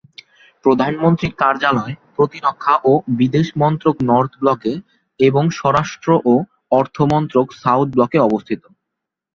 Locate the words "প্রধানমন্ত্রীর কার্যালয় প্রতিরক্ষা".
0.65-2.75